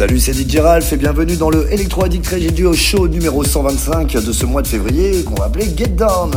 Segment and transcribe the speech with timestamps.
[0.00, 4.32] Salut, c'est DJ Ralph et bienvenue dans le Electro Addict Radio Show numéro 125 de
[4.32, 6.30] ce mois de février qu'on va appeler Get Down.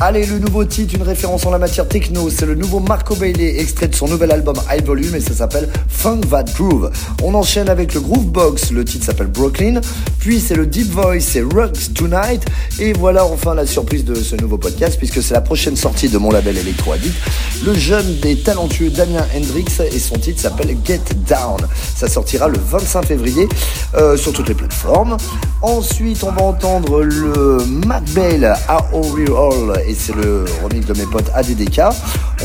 [0.00, 3.58] Allez, le nouveau titre, une référence en la matière techno, c'est le nouveau Marco Bailey,
[3.58, 6.92] extrait de son nouvel album High Volume et ça s'appelle Funk That Groove.
[7.24, 9.80] On enchaîne avec le Groove Box, le titre s'appelle Brooklyn,
[10.20, 12.44] puis c'est le Deep Voice, c'est Rocks Tonight
[12.78, 16.18] et voilà enfin la surprise de ce nouveau podcast puisque c'est la prochaine sortie de
[16.18, 17.16] mon label Electro Addict,
[17.66, 21.66] le jeune des talentueux Damien Hendrix et son titre s'appelle Get Down.
[21.96, 25.16] Ça sortira le 25 euh, sur toutes les plateformes.
[25.62, 31.06] Ensuite, on va entendre le Mac Bell à Hall et c'est le remix de mes
[31.06, 31.80] potes ADDK.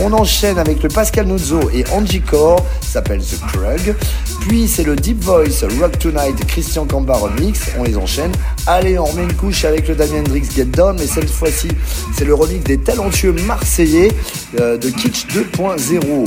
[0.01, 3.95] On enchaîne avec le Pascal Nuzzo et Angie Core, s'appelle The Krug.
[4.41, 7.59] Puis c'est le Deep Voice Rock Tonight Christian Camba remix.
[7.77, 8.31] On les enchaîne.
[8.65, 11.67] Allez, on remet une couche avec le Damien Hendrix Get Down, mais cette fois-ci,
[12.17, 14.11] c'est le remix des talentueux Marseillais
[14.59, 16.25] euh, de Kitsch 2.0.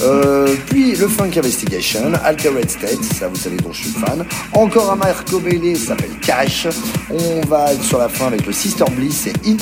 [0.00, 4.24] Euh, puis le Funk Investigation, Altered State, ça vous savez dont suis fan.
[4.52, 6.66] Encore un Marco Bailey, s'appelle Cash.
[7.10, 9.56] On va sur la fin avec le Sister Bliss et In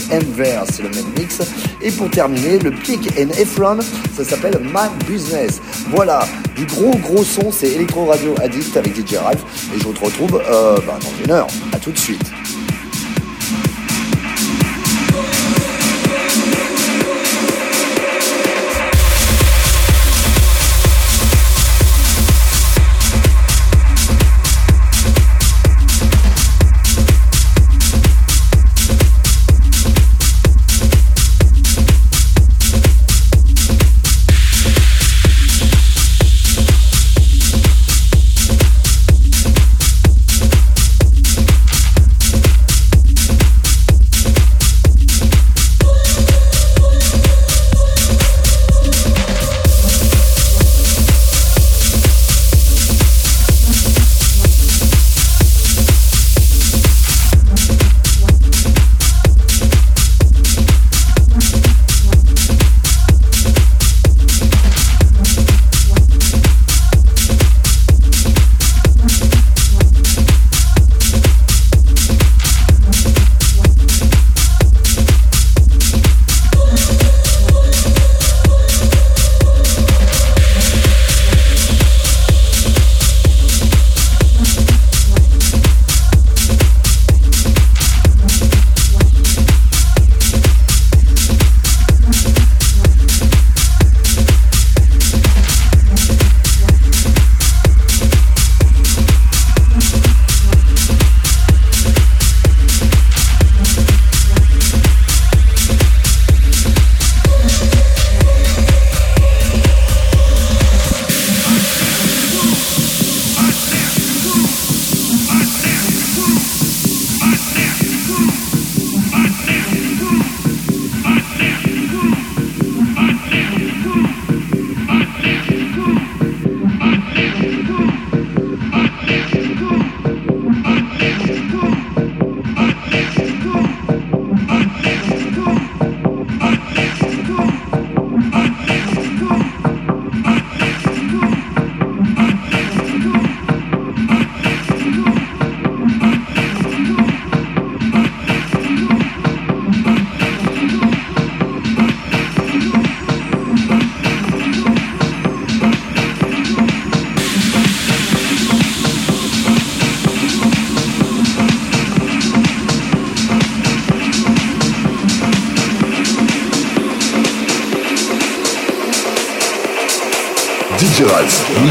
[0.71, 1.41] c'est le même mix.
[1.83, 3.79] Et pour terminer, le Pick and Efron,
[4.17, 5.61] ça s'appelle My Business.
[5.91, 9.45] Voilà, du gros gros son, c'est Electro Radio Addict avec DJ Ralph.
[9.75, 11.47] Et je vous retrouve euh, bah, dans une heure.
[11.73, 12.25] A tout de suite.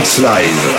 [0.05, 0.74] Mix Live.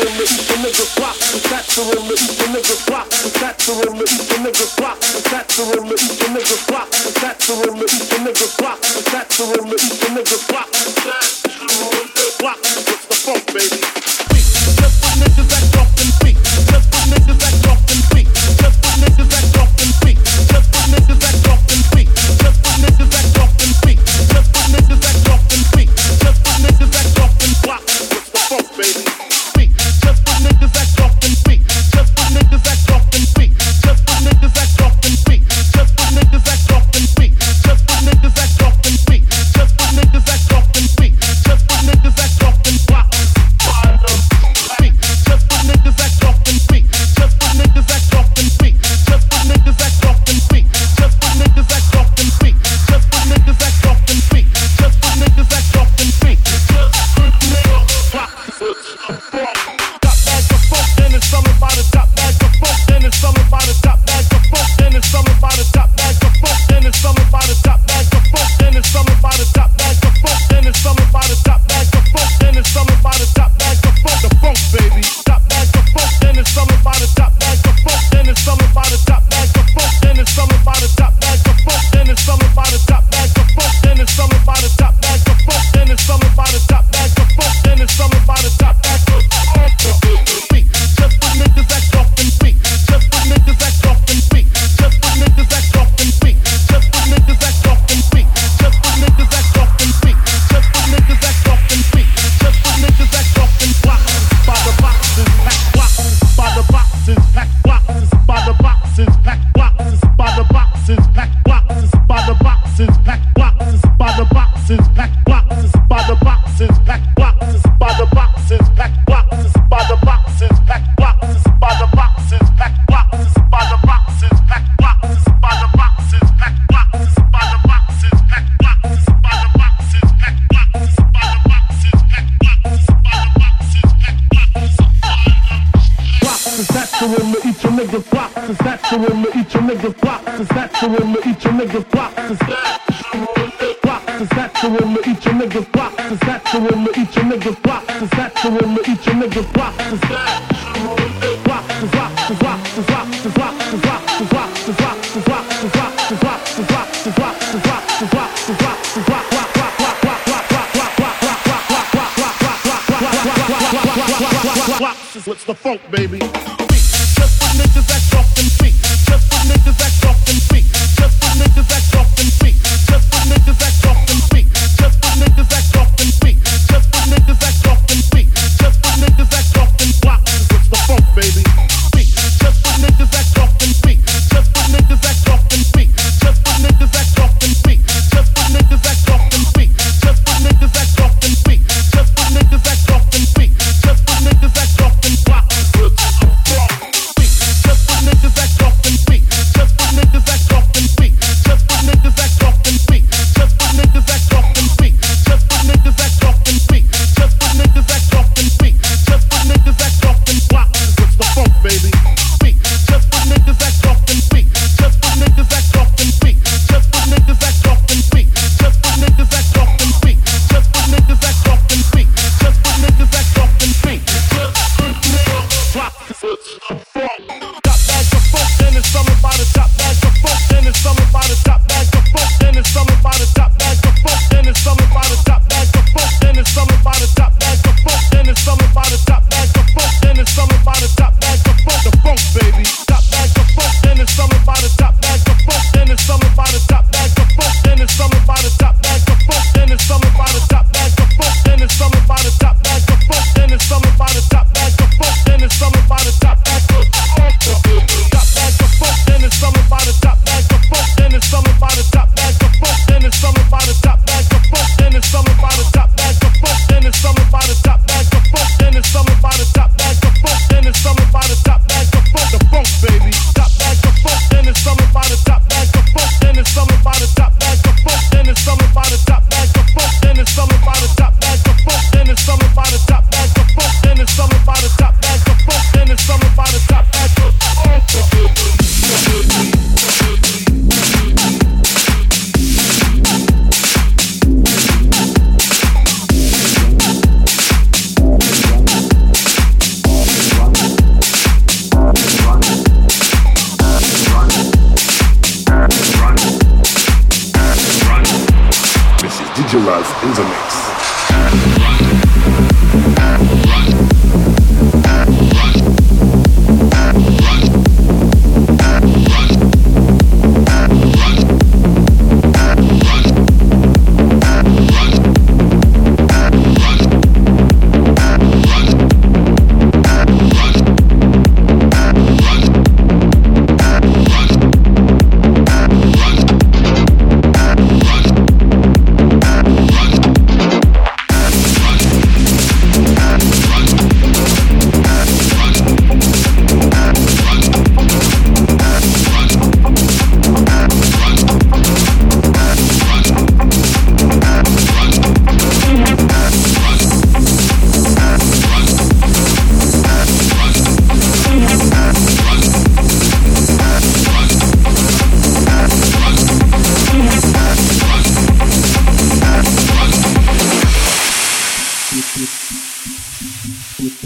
[0.00, 0.08] the
[10.08, 10.69] niggas block,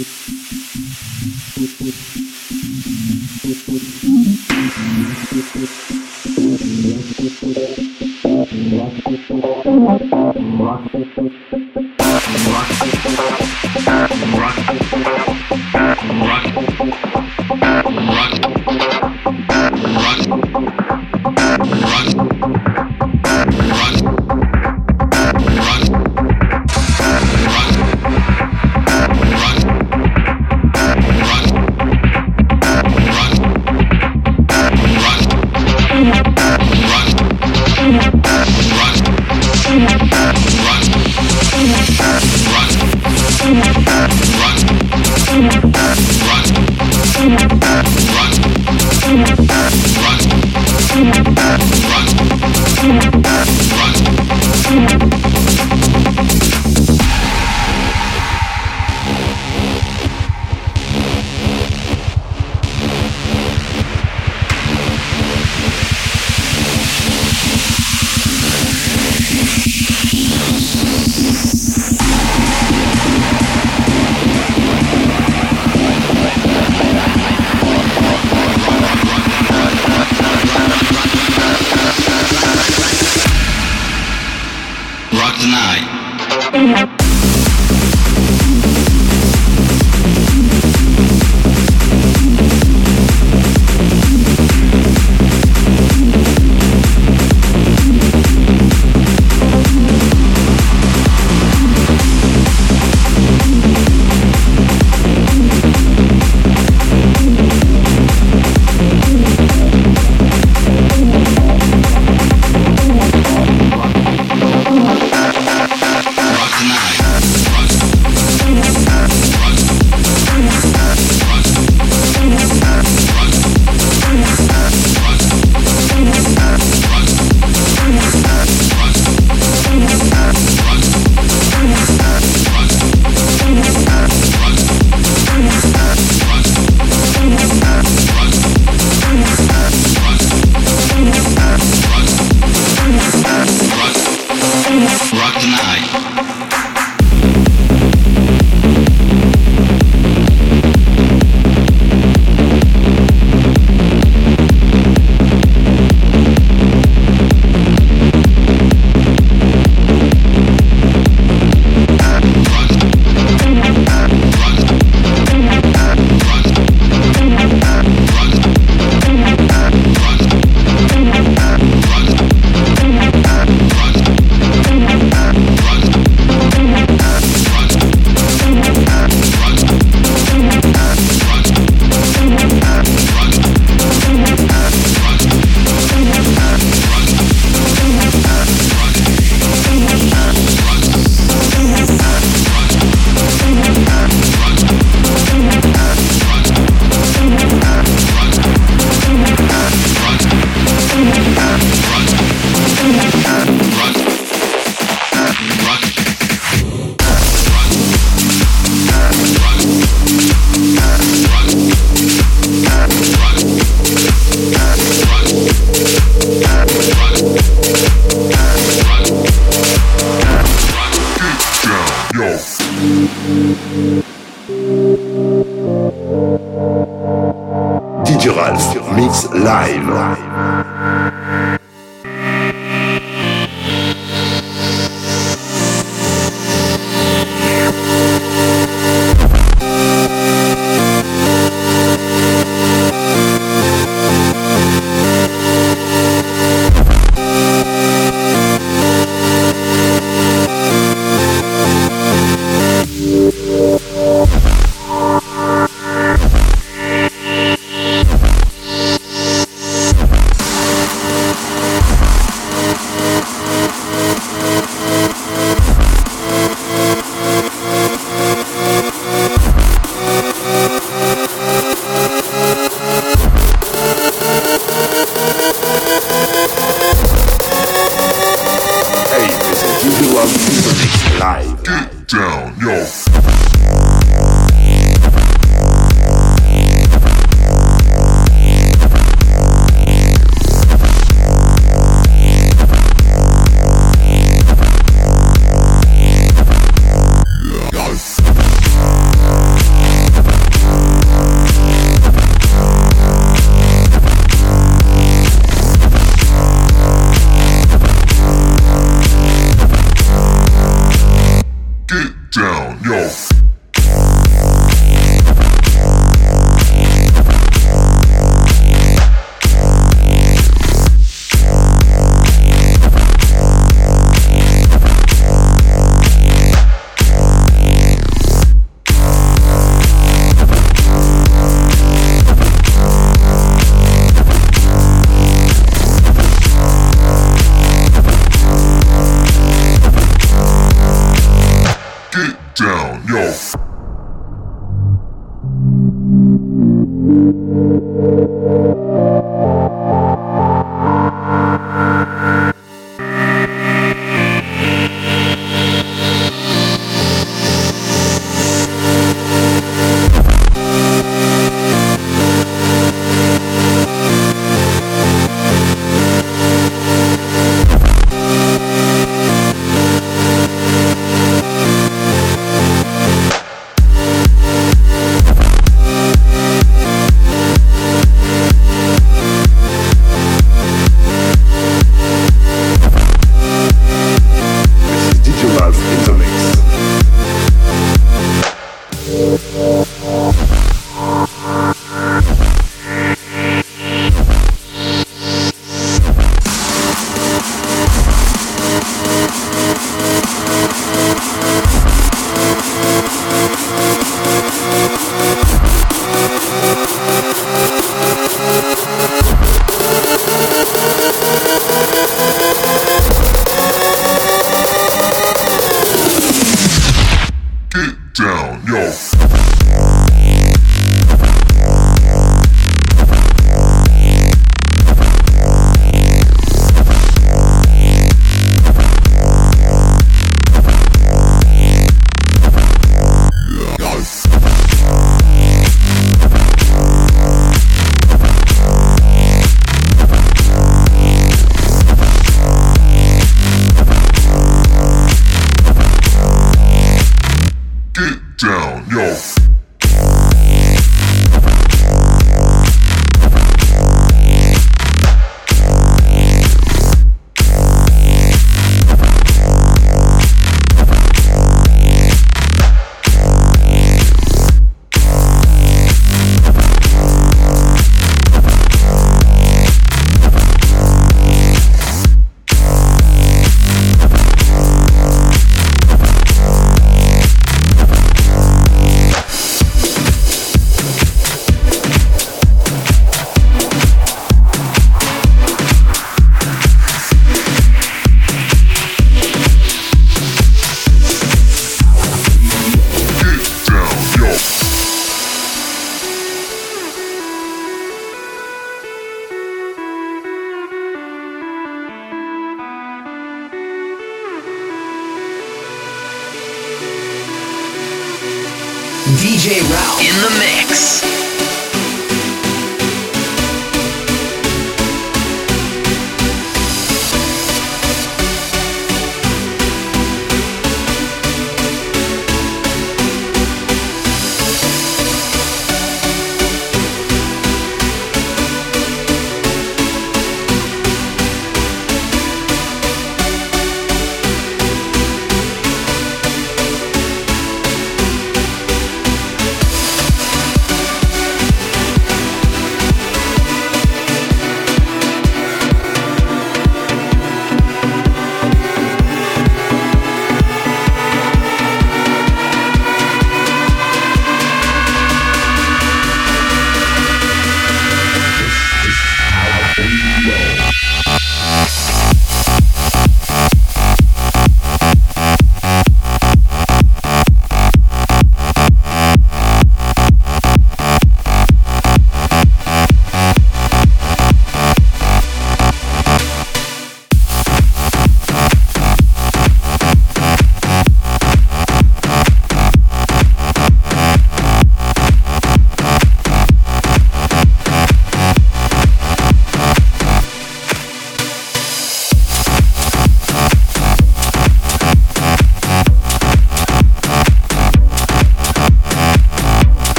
[0.00, 0.39] with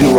[0.00, 0.14] in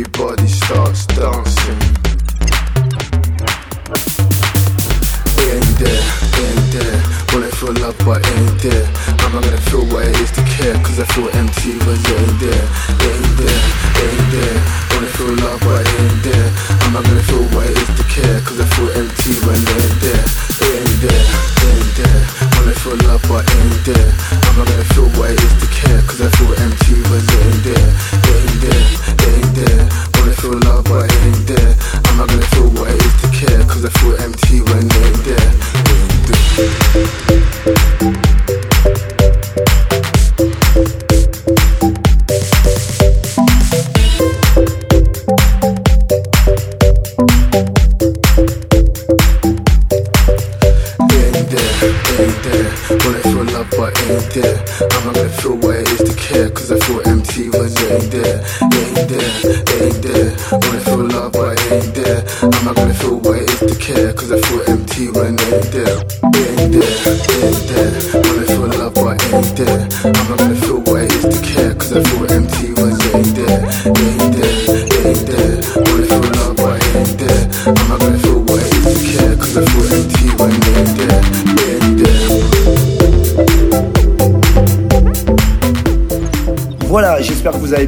[0.00, 1.80] everybody starts dancing.
[5.44, 6.04] Ain't there,
[6.40, 8.88] ain't there, wanna feel love but ain't there.
[9.20, 12.16] I'm not gonna feel what it is to care, cause I feel empty when you
[12.16, 12.64] ain't there.
[13.08, 13.60] ain't there,
[14.00, 14.58] ain't there,
[14.90, 15.89] wanna feel love but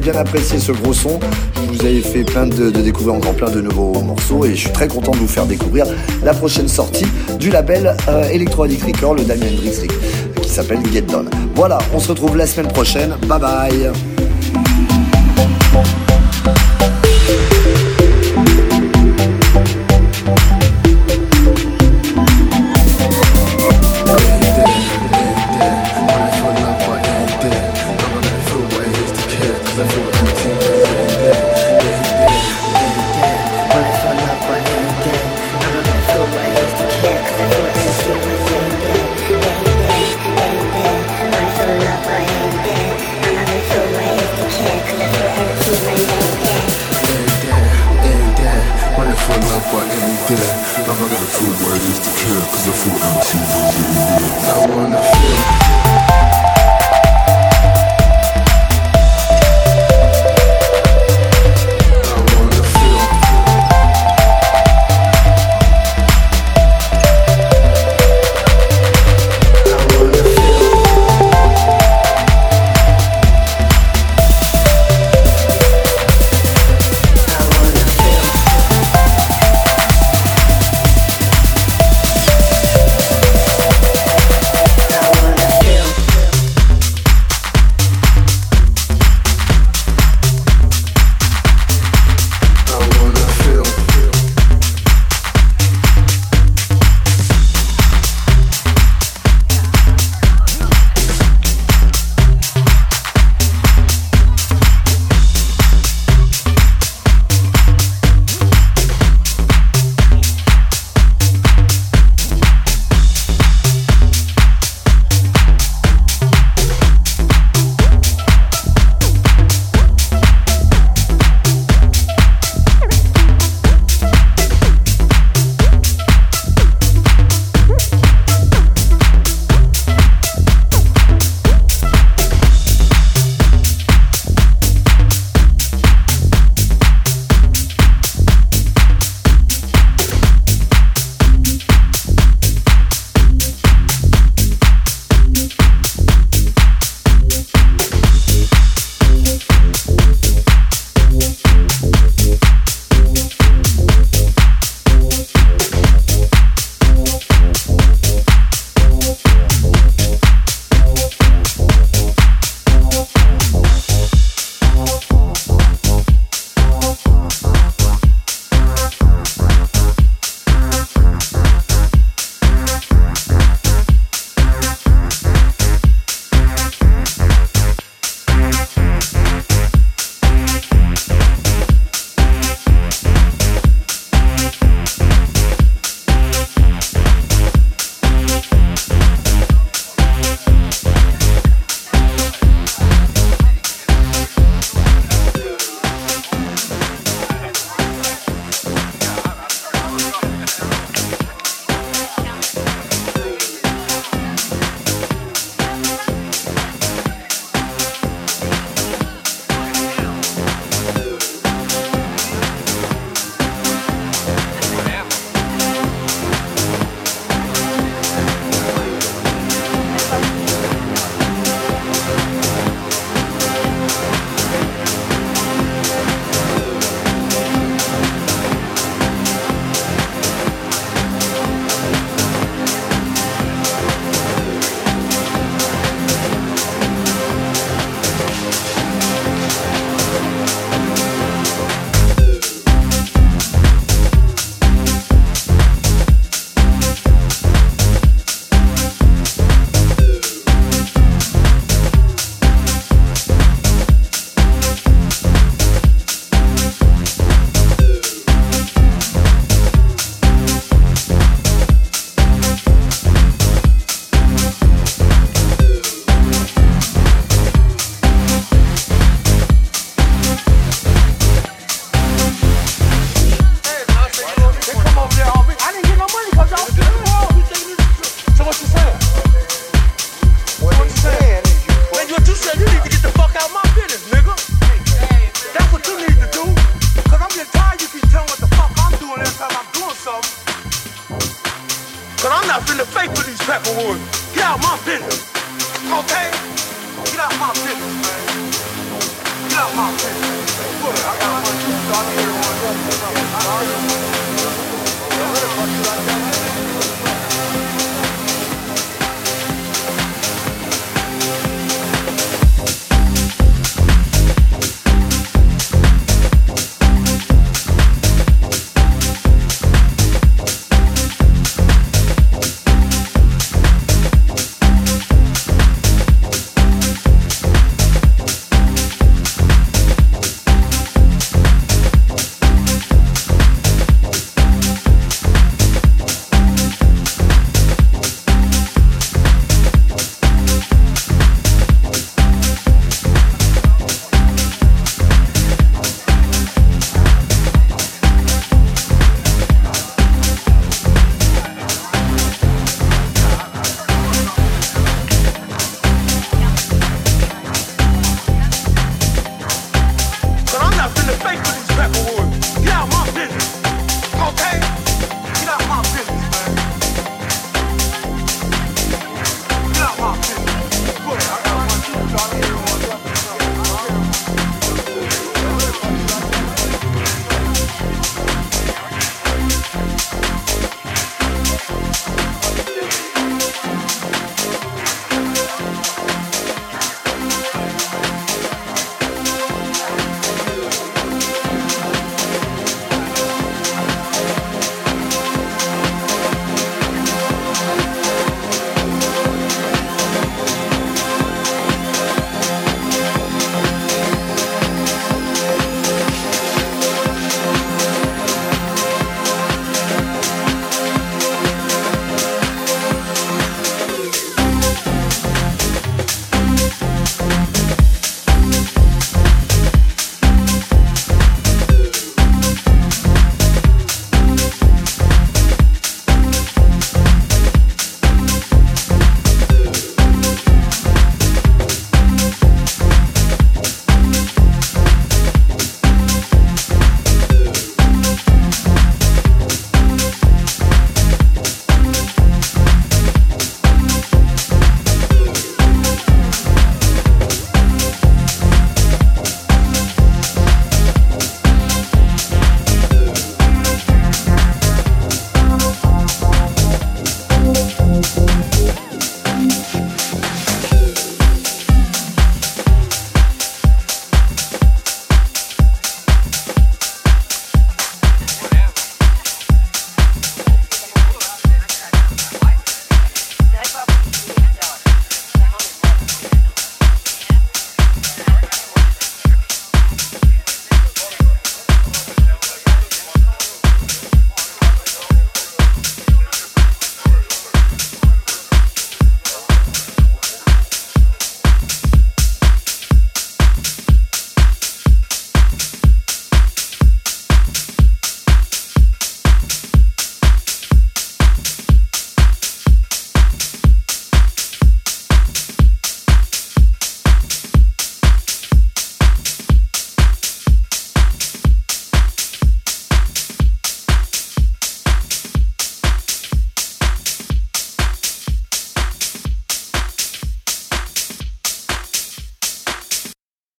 [0.03, 1.19] bien apprécié ce gros son.
[1.67, 4.87] Vous ai fait plein de, découvrir encore plein de nouveaux morceaux et je suis très
[4.87, 5.85] content de vous faire découvrir
[6.23, 7.05] la prochaine sortie
[7.39, 9.87] du label euh, Record, le Damien Hendrix
[10.41, 11.29] qui s'appelle Get Down.
[11.55, 13.15] Voilà, on se retrouve la semaine prochaine.
[13.27, 14.12] Bye bye.